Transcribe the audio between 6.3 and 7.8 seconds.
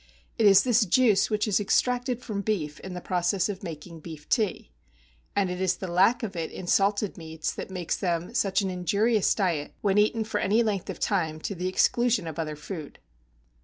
it in salted meats that